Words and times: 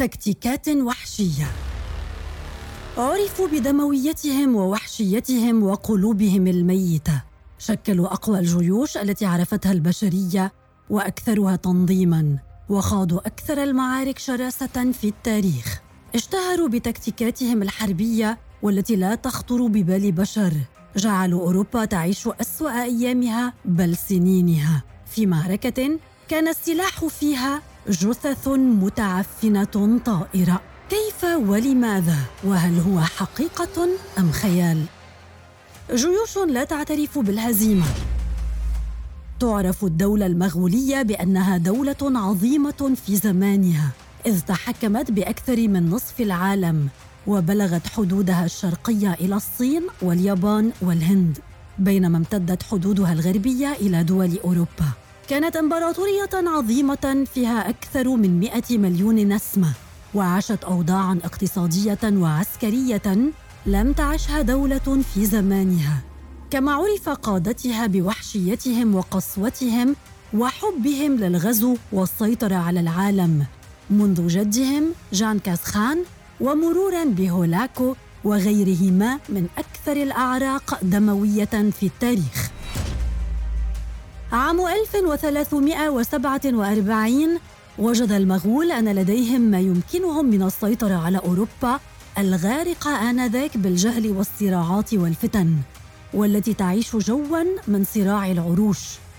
تكتيكات 0.00 0.68
وحشية. 0.68 1.46
عرفوا 2.98 3.48
بدمويتهم 3.48 4.56
ووحشيتهم 4.56 5.62
وقلوبهم 5.62 6.46
الميتة. 6.46 7.22
شكلوا 7.58 8.12
أقوى 8.12 8.38
الجيوش 8.38 8.96
التي 8.96 9.26
عرفتها 9.26 9.72
البشرية 9.72 10.52
وأكثرها 10.90 11.56
تنظيما 11.56 12.38
وخاضوا 12.68 13.26
أكثر 13.26 13.62
المعارك 13.62 14.18
شراسة 14.18 14.92
في 14.92 15.08
التاريخ. 15.08 15.80
اشتهروا 16.14 16.68
بتكتيكاتهم 16.68 17.62
الحربية 17.62 18.38
والتي 18.62 18.96
لا 18.96 19.14
تخطر 19.14 19.66
ببال 19.66 20.12
بشر. 20.12 20.52
جعلوا 20.96 21.40
أوروبا 21.40 21.84
تعيش 21.84 22.28
أسوأ 22.40 22.82
أيامها 22.82 23.52
بل 23.64 23.96
سنينها. 23.96 24.82
في 25.06 25.26
معركة 25.26 25.98
كان 26.28 26.48
السلاح 26.48 27.04
فيها 27.04 27.62
جثث 27.88 28.48
متعفنة 28.48 30.00
طائرة. 30.04 30.60
كيف 30.90 31.24
ولماذا؟ 31.24 32.16
وهل 32.44 32.78
هو 32.78 33.00
حقيقة 33.00 33.88
أم 34.18 34.32
خيال؟ 34.32 34.84
جيوش 35.94 36.38
لا 36.38 36.64
تعترف 36.64 37.18
بالهزيمة. 37.18 37.86
تعرف 39.40 39.84
الدولة 39.84 40.26
المغولية 40.26 41.02
بأنها 41.02 41.56
دولة 41.56 41.96
عظيمة 42.02 42.94
في 43.06 43.16
زمانها 43.16 43.90
إذ 44.26 44.40
تحكمت 44.40 45.10
بأكثر 45.10 45.68
من 45.68 45.90
نصف 45.90 46.20
العالم 46.20 46.88
وبلغت 47.26 47.86
حدودها 47.86 48.44
الشرقية 48.44 49.12
إلى 49.12 49.34
الصين 49.34 49.82
واليابان 50.02 50.72
والهند 50.82 51.38
بينما 51.78 52.18
امتدت 52.18 52.62
حدودها 52.62 53.12
الغربية 53.12 53.72
إلى 53.72 54.04
دول 54.04 54.38
أوروبا. 54.44 54.90
كانت 55.30 55.56
إمبراطورية 55.56 56.30
عظيمة 56.34 57.24
فيها 57.34 57.68
أكثر 57.68 58.08
من 58.08 58.40
مئة 58.40 58.78
مليون 58.78 59.16
نسمة 59.16 59.72
وعاشت 60.14 60.64
اوضاعا 60.64 61.18
اقتصادية 61.24 61.98
وعسكرية 62.04 63.32
لم 63.66 63.92
تعشها 63.92 64.42
دولة 64.42 65.02
في 65.14 65.26
زمانها. 65.26 66.02
كما 66.50 66.72
عرف 66.72 67.08
قادتها 67.08 67.86
بوحشيتهم 67.86 68.94
وقسوتهم 68.94 69.96
وحبهم 70.34 71.16
للغزو 71.16 71.76
والسيطرة 71.92 72.54
على 72.54 72.80
العالم. 72.80 73.46
منذ 73.90 74.26
جدهم 74.26 74.84
جان 75.12 75.38
كاسخان 75.38 76.04
ومرورا 76.40 77.04
بهولاكو 77.04 77.94
وغيرهما 78.24 79.18
من 79.28 79.46
أكثر 79.58 80.02
الأعراق 80.02 80.78
دموية 80.82 81.70
في 81.80 81.86
التاريخ. 81.86 82.50
عام 84.32 84.60
1347 84.66 87.38
وجد 87.78 88.12
المغول 88.12 88.72
أن 88.72 88.88
لديهم 88.88 89.40
ما 89.40 89.60
يمكنهم 89.60 90.24
من 90.24 90.42
السيطرة 90.42 90.94
على 90.94 91.18
أوروبا 91.18 91.80
الغارقه 92.18 93.10
آنذاك 93.10 93.56
بالجهل 93.56 94.10
والصراعات 94.10 94.94
والفتن 94.94 95.56
والتي 96.14 96.54
تعيش 96.54 96.96
جوا 96.96 97.44
من 97.68 97.84
صراع 97.84 98.30
العروش. 98.30 98.78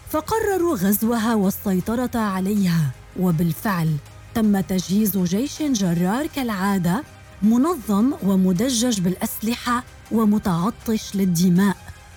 فقرروا 0.09 0.76
غزوها 0.76 1.36
والسيطرة 1.36 2.20
عليها 2.20 2.92
وبالفعل 3.20 3.89
تم 4.36 4.59
تجهيز 4.59 5.17
جيش 5.17 5.62
جرار 5.62 6.28
كالعادة 6.28 7.04
منظم 7.42 8.14
ومدجج 8.23 9.00
بالأسلحة 9.00 9.84
ومتعطش 10.12 11.16
للدماء 11.16 11.76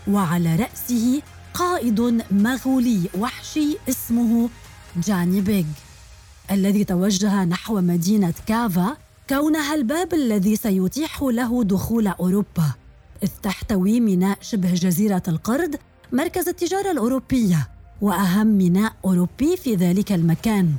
وعلى 0.09 0.57
رأسه 0.57 1.23
قائد 1.55 2.25
مغولي 2.31 3.01
وحشي 3.19 3.77
اسمه 3.89 4.49
جاني 4.97 5.41
بيغ 5.41 5.65
الذي 6.51 6.85
توجه 6.85 7.45
نحو 7.45 7.81
مدينة 7.81 8.35
كافا 8.47 8.97
كونها 9.31 9.75
الباب 9.75 10.15
الذي 10.15 10.57
سيتيح 10.57 11.23
له 11.23 11.65
دخول 11.65 12.07
أوروبا 12.07 12.73
إذ 13.23 13.29
تحتوي 13.43 14.01
ميناء 14.01 14.39
شبه 14.41 14.75
جزيرة 14.75 15.23
القرد 15.29 15.77
مركز 16.13 16.49
التجارة 16.49 16.91
الأوروبية 16.91 17.69
وأهم 18.01 18.47
ميناء 18.47 18.93
أوروبي 19.05 19.57
في 19.57 19.75
ذلك 19.75 20.13
المكان. 20.13 20.73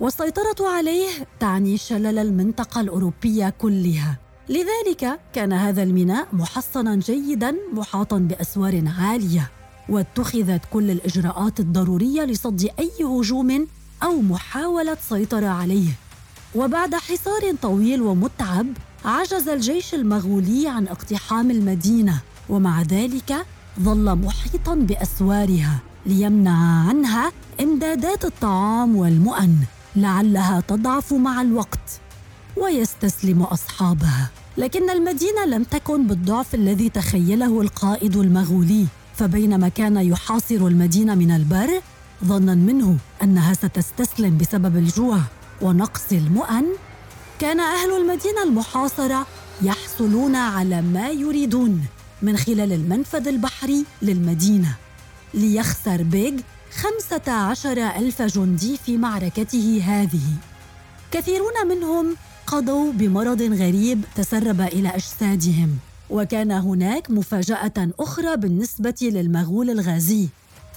والسيطرة 0.00 0.68
عليه 0.68 1.08
تعني 1.40 1.76
شلل 1.76 2.18
المنطقة 2.18 2.80
الأوروبية 2.80 3.48
كلها. 3.48 4.18
لذلك 4.48 5.20
كان 5.32 5.52
هذا 5.52 5.82
الميناء 5.82 6.28
محصنا 6.32 6.96
جيدا 6.96 7.56
محاطا 7.72 8.18
بأسوار 8.18 8.84
عالية. 8.98 9.50
واتخذت 9.88 10.60
كل 10.72 10.90
الإجراءات 10.90 11.60
الضرورية 11.60 12.22
لصد 12.22 12.68
أي 12.78 13.04
هجوم 13.04 13.66
أو 14.02 14.20
محاولة 14.22 14.96
سيطرة 15.08 15.46
عليه. 15.46 15.88
وبعد 16.54 16.94
حصار 16.94 17.54
طويل 17.62 18.02
ومتعب 18.02 18.66
عجز 19.04 19.48
الجيش 19.48 19.94
المغولي 19.94 20.68
عن 20.68 20.88
اقتحام 20.88 21.50
المدينة 21.50 22.20
ومع 22.48 22.82
ذلك 22.82 23.46
ظل 23.80 24.14
محيطا 24.14 24.74
بأسوارها 24.74 25.78
ليمنع 26.06 26.88
عنها 26.88 27.32
إمدادات 27.60 28.24
الطعام 28.24 28.96
والمؤن 28.96 29.54
لعلها 29.96 30.60
تضعف 30.60 31.12
مع 31.12 31.42
الوقت 31.42 32.00
ويستسلم 32.56 33.42
أصحابها. 33.42 34.30
لكن 34.58 34.90
المدينة 34.90 35.44
لم 35.46 35.64
تكن 35.64 36.06
بالضعف 36.06 36.54
الذي 36.54 36.88
تخيله 36.88 37.60
القائد 37.60 38.16
المغولي. 38.16 38.86
فبينما 39.16 39.68
كان 39.68 39.96
يحاصر 39.96 40.54
المدينة 40.54 41.14
من 41.14 41.30
البر 41.30 41.82
ظنا 42.24 42.54
منه 42.54 42.96
أنها 43.22 43.54
ستستسلم 43.54 44.38
بسبب 44.38 44.76
الجوع 44.76 45.20
ونقص 45.62 46.12
المؤن 46.12 46.64
كان 47.38 47.60
أهل 47.60 47.96
المدينة 47.96 48.42
المحاصرة 48.44 49.26
يحصلون 49.62 50.36
على 50.36 50.82
ما 50.82 51.10
يريدون 51.10 51.84
من 52.22 52.36
خلال 52.36 52.72
المنفذ 52.72 53.28
البحري 53.28 53.84
للمدينة 54.02 54.74
ليخسر 55.34 56.02
بيغ 56.02 56.32
خمسة 56.76 57.32
عشر 57.32 57.78
ألف 57.96 58.22
جندي 58.22 58.76
في 58.86 58.96
معركته 58.96 59.82
هذه. 59.84 60.26
كثيرون 61.12 61.66
منهم 61.68 62.16
قضوا 62.46 62.92
بمرض 62.92 63.42
غريب 63.42 64.04
تسرب 64.14 64.60
إلى 64.60 64.88
أجسادهم. 64.88 65.78
وكان 66.10 66.52
هناك 66.52 67.10
مفاجأة 67.10 67.90
أخرى 68.00 68.36
بالنسبة 68.36 68.94
للمغول 69.02 69.70
الغازي. 69.70 70.28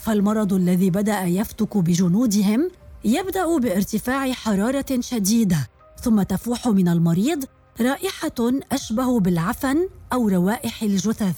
فالمرض 0.04 0.54
الذي 0.54 0.90
بدأ 0.90 1.22
يفتك 1.24 1.78
بجنودهم 1.78 2.72
يبدأ 3.06 3.58
بارتفاع 3.58 4.32
حرارة 4.32 5.00
شديدة 5.00 5.70
ثم 6.02 6.22
تفوح 6.22 6.68
من 6.68 6.88
المريض 6.88 7.46
رائحة 7.82 8.62
أشبه 8.72 9.20
بالعفن 9.20 9.88
أو 10.14 10.28
روائح 10.28 10.84
الجثث. 10.84 11.36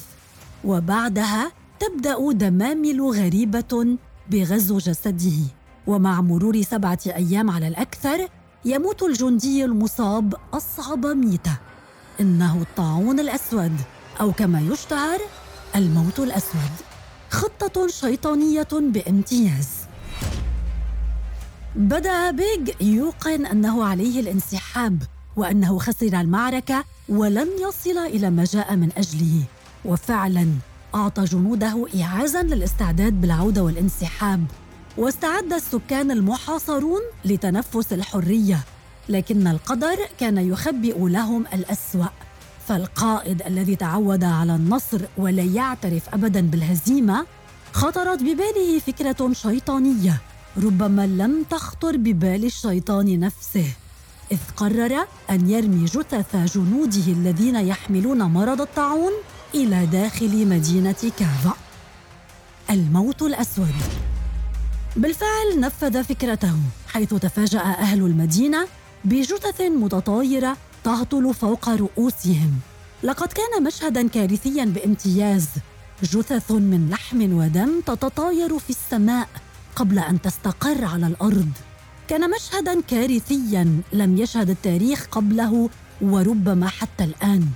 وبعدها 0.63 1.51
تبدأ 1.79 2.31
دمامل 2.31 3.01
غريبة 3.01 3.97
بغزو 4.31 4.77
جسده. 4.77 5.39
ومع 5.87 6.21
مرور 6.21 6.61
سبعة 6.61 6.99
أيام 7.07 7.49
على 7.49 7.67
الأكثر 7.67 8.27
يموت 8.65 9.03
الجندي 9.03 9.65
المصاب 9.65 10.35
أصعب 10.53 11.05
ميتة. 11.05 11.70
إنه 12.19 12.61
الطاعون 12.61 13.19
الأسود 13.19 13.77
أو 14.21 14.31
كما 14.31 14.61
يشتهر 14.61 15.19
الموت 15.75 16.19
الأسود. 16.19 16.71
خطة 17.29 17.87
شيطانية 17.87 18.67
بامتياز. 18.71 19.67
بدأ 21.75 22.31
بيج 22.31 22.71
يوقن 22.81 23.45
أنه 23.45 23.85
عليه 23.85 24.19
الانسحاب 24.19 25.03
وأنه 25.35 25.79
خسر 25.79 26.21
المعركة 26.21 26.83
ولن 27.09 27.47
يصل 27.59 27.97
إلى 27.97 28.29
ما 28.29 28.43
جاء 28.43 28.75
من 28.75 28.89
أجله. 28.97 29.43
وفعلا 29.85 30.47
أعطى 30.95 31.23
جنوده 31.23 31.87
إعازا 32.01 32.43
للاستعداد 32.43 33.21
بالعودة 33.21 33.63
والانسحاب. 33.63 34.45
واستعد 34.97 35.53
السكان 35.53 36.11
المحاصرون 36.11 37.01
لتنفس 37.25 37.93
الحرية. 37.93 38.59
لكن 39.11 39.47
القدر 39.47 39.97
كان 40.19 40.37
يخبئ 40.37 40.97
لهم 40.99 41.45
الأسوأ. 41.53 42.05
فالقائد 42.67 43.41
الذي 43.41 43.75
تعود 43.75 44.23
على 44.23 44.55
النصر 44.55 45.01
ولا 45.17 45.43
يعترف 45.43 46.09
أبدا 46.13 46.41
بالهزيمة 46.41 47.25
خطرت 47.73 48.19
بباله 48.19 48.79
فكرة 48.87 49.33
شيطانية 49.33 50.21
ربما 50.57 51.07
لم 51.07 51.43
تخطر 51.49 51.97
ببال 51.97 52.45
الشيطان 52.45 53.19
نفسه. 53.19 53.65
إذ 54.31 54.37
قرر 54.57 55.07
أن 55.29 55.49
يرمي 55.49 55.85
جثث 55.85 56.35
جنوده 56.55 57.07
الذين 57.07 57.55
يحملون 57.55 58.21
مرض 58.23 58.61
الطاعون 58.61 59.11
إلى 59.55 59.85
داخل 59.85 60.47
مدينة 60.47 61.11
كافا 61.19 61.53
الموت 62.69 63.21
الأسود. 63.21 63.75
بالفعل 64.95 65.59
نفذ 65.59 66.03
فكرته 66.03 66.55
حيث 66.87 67.13
تفاجأ 67.13 67.59
أهل 67.59 67.99
المدينة 67.99 68.67
بجثث 69.05 69.61
متطايرة 69.61 70.57
تهطل 70.83 71.33
فوق 71.33 71.69
رؤوسهم. 71.69 72.51
لقد 73.03 73.27
كان 73.27 73.63
مشهدا 73.63 74.07
كارثيا 74.07 74.65
بامتياز. 74.65 75.47
جثث 76.03 76.51
من 76.51 76.89
لحم 76.91 77.33
ودم 77.33 77.81
تتطاير 77.85 78.59
في 78.59 78.69
السماء 78.69 79.27
قبل 79.75 79.99
أن 79.99 80.21
تستقر 80.21 80.85
على 80.85 81.07
الأرض. 81.07 81.49
كان 82.07 82.31
مشهدا 82.31 82.81
كارثيا 82.81 83.81
لم 83.93 84.17
يشهد 84.17 84.49
التاريخ 84.49 85.07
قبله 85.11 85.69
وربما 86.01 86.67
حتى 86.67 87.03
الآن. 87.03 87.47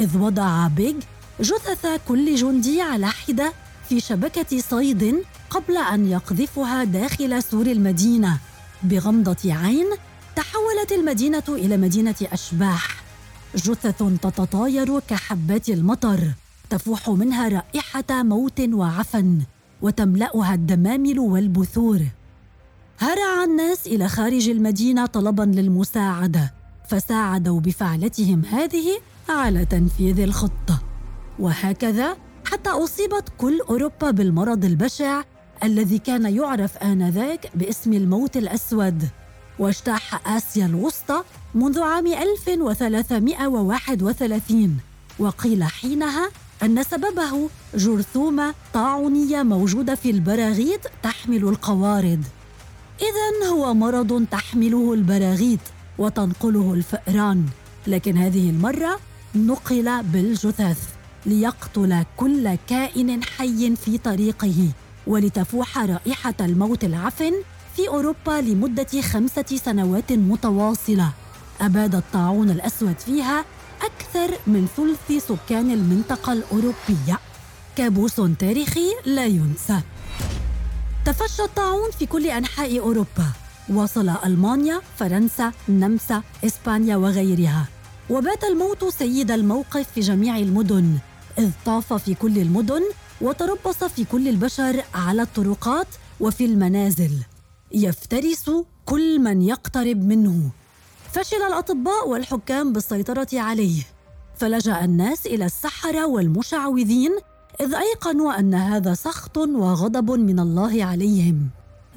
إذ 0.00 0.18
وضع 0.18 0.66
بيج 0.66 0.96
جثث 1.40 1.86
كل 2.08 2.34
جندي 2.34 2.80
على 2.80 3.06
حدة 3.06 3.52
في 3.88 4.00
شبكة 4.00 4.60
صيد 4.70 5.24
قبل 5.50 5.76
أن 5.76 6.10
يقذفها 6.10 6.84
داخل 6.84 7.42
سور 7.42 7.66
المدينة 7.66 8.38
بغمضة 8.82 9.54
عين 9.54 9.86
تحولت 11.04 11.20
المدينة 11.20 11.44
إلى 11.48 11.76
مدينة 11.76 12.14
أشباح. 12.32 13.04
جثث 13.56 14.02
تتطاير 14.22 14.98
كحبات 15.00 15.68
المطر 15.68 16.32
تفوح 16.70 17.08
منها 17.08 17.48
رائحة 17.48 18.22
موت 18.22 18.60
وعفن 18.60 19.40
وتملأها 19.82 20.54
الدمامل 20.54 21.18
والبثور. 21.18 22.00
هرع 22.98 23.44
الناس 23.44 23.86
إلى 23.86 24.08
خارج 24.08 24.48
المدينة 24.48 25.06
طلبا 25.06 25.42
للمساعدة 25.42 26.54
فساعدوا 26.88 27.60
بفعلتهم 27.60 28.44
هذه 28.44 29.00
على 29.28 29.64
تنفيذ 29.64 30.20
الخطة. 30.20 30.82
وهكذا 31.38 32.16
حتى 32.44 32.70
أصيبت 32.70 33.32
كل 33.38 33.60
أوروبا 33.60 34.10
بالمرض 34.10 34.64
البشع 34.64 35.22
الذي 35.62 35.98
كان 35.98 36.34
يعرف 36.36 36.76
آنذاك 36.76 37.50
باسم 37.54 37.92
الموت 37.92 38.36
الأسود. 38.36 39.08
واجتاح 39.58 40.28
آسيا 40.28 40.66
الوسطى 40.66 41.22
منذ 41.54 41.82
عام 41.82 42.06
1331 42.06 44.78
وقيل 45.18 45.64
حينها 45.64 46.30
أن 46.62 46.82
سببه 46.82 47.48
جرثومة 47.74 48.54
طاعونية 48.74 49.42
موجودة 49.42 49.94
في 49.94 50.10
البراغيث 50.10 50.80
تحمل 51.02 51.44
القوارض. 51.44 52.22
إذا 53.00 53.48
هو 53.48 53.74
مرض 53.74 54.26
تحمله 54.30 54.94
البراغيث 54.94 55.60
وتنقله 55.98 56.74
الفئران. 56.74 57.46
لكن 57.86 58.16
هذه 58.16 58.50
المرة 58.50 59.00
نقل 59.34 60.02
بالجثث 60.02 60.88
ليقتل 61.26 62.04
كل 62.16 62.54
كائن 62.68 63.24
حي 63.24 63.76
في 63.76 63.98
طريقه 63.98 64.68
ولتفوح 65.06 65.78
رائحة 65.78 66.34
الموت 66.40 66.84
العفن 66.84 67.32
في 67.76 67.88
أوروبا 67.88 68.40
لمدة 68.40 69.00
خمسة 69.00 69.56
سنوات 69.64 70.12
متواصلة. 70.12 71.12
أباد 71.60 71.94
الطاعون 71.94 72.50
الأسود 72.50 72.98
فيها 72.98 73.44
أكثر 73.82 74.38
من 74.46 74.68
ثلث 74.76 75.26
سكان 75.28 75.70
المنطقة 75.70 76.32
الأوروبية. 76.32 77.18
كابوس 77.76 78.20
تاريخي 78.38 78.86
لا 79.06 79.26
ينسى. 79.26 79.80
تفشى 81.04 81.42
الطاعون 81.42 81.90
في 81.90 82.06
كل 82.06 82.26
أنحاء 82.26 82.78
أوروبا. 82.78 83.28
وصل 83.68 84.08
ألمانيا، 84.08 84.80
فرنسا، 84.98 85.52
النمسا، 85.68 86.22
إسبانيا 86.44 86.96
وغيرها. 86.96 87.68
وبات 88.10 88.44
الموت 88.44 88.84
سيد 88.84 89.30
الموقف 89.30 89.86
في 89.94 90.00
جميع 90.00 90.36
المدن. 90.36 90.98
إذ 91.38 91.50
طاف 91.66 91.92
في 91.92 92.14
كل 92.14 92.38
المدن 92.38 92.82
وتربص 93.20 93.84
في 93.84 94.04
كل 94.04 94.28
البشر 94.28 94.84
على 94.94 95.22
الطرقات 95.22 95.86
وفي 96.20 96.44
المنازل. 96.44 97.12
يفترس 97.74 98.50
كل 98.84 99.18
من 99.18 99.42
يقترب 99.42 100.02
منه. 100.02 100.50
فشل 101.12 101.42
الأطباء 101.42 102.08
والحكام 102.08 102.72
بالسيطرة 102.72 103.28
عليه. 103.32 103.82
فلجأ 104.36 104.84
الناس 104.84 105.26
إلى 105.26 105.44
السحرة 105.44 106.06
والمشعوذين 106.06 107.10
إذ 107.60 107.74
أيقنوا 107.74 108.38
أن 108.38 108.54
هذا 108.54 108.94
سخط 108.94 109.36
وغضب 109.36 110.10
من 110.10 110.40
الله 110.40 110.84
عليهم. 110.84 111.48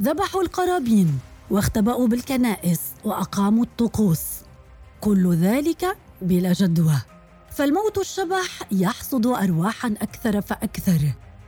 ذبحوا 0.02 0.42
القرابين 0.42 1.20
واختبأوا 1.50 2.08
بالكنائس 2.08 2.80
وأقاموا 3.06 3.64
الطقوس. 3.64 4.22
كل 5.02 5.36
ذلك 5.36 5.98
بلا 6.22 6.54
جدوى. 6.54 7.02
فالموت 7.52 7.98
الشبح 7.98 8.64
يحصد 8.72 9.28
ارواحا 9.28 9.96
أكثر 10.02 10.42
فأكثر 10.42 11.00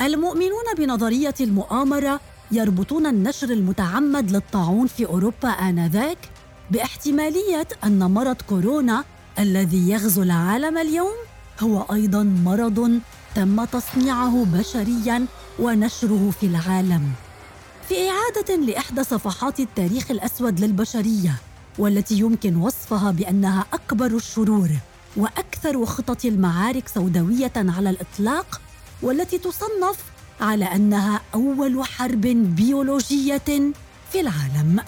المؤمنون 0.00 0.74
بنظرية 0.78 1.34
المؤامرة 1.40 2.20
يربطون 2.52 3.06
النشر 3.06 3.50
المتعمد 3.50 4.30
للطاعون 4.30 4.86
في 4.86 5.06
أوروبا 5.06 5.48
آنذاك 5.48 6.18
باحتمالية 6.70 7.68
أن 7.84 7.98
مرض 7.98 8.36
كورونا 8.48 9.04
الذي 9.38 9.90
يغزو 9.90 10.22
العالم 10.22 10.78
اليوم 10.78 11.16
هو 11.60 11.82
أيضا 11.92 12.22
مرض 12.22 13.00
تم 13.34 13.64
تصنيعه 13.64 14.44
بشريا 14.44 15.26
ونشره 15.58 16.30
في 16.40 16.46
العالم. 16.46 17.12
في 17.88 17.94
إعادة 18.10 18.56
لإحدى 18.56 19.04
صفحات 19.04 19.60
التاريخ 19.60 20.10
الأسود 20.10 20.60
للبشرية 20.60 21.34
والتي 21.78 22.18
يمكن 22.18 22.56
وصفها 22.56 23.10
بأنها 23.10 23.64
أكبر 23.72 24.06
الشرور 24.06 24.70
وأكثر 25.16 25.86
خطط 25.86 26.24
المعارك 26.24 26.88
سوداوية 26.88 27.52
على 27.56 27.90
الإطلاق 27.90 28.60
والتي 29.02 29.38
تصنف 29.38 30.15
على 30.40 30.64
أنها 30.64 31.20
أول 31.34 31.84
حرب 31.84 32.20
بيولوجية 32.56 33.72
في 34.12 34.20
العالم. 34.20 34.80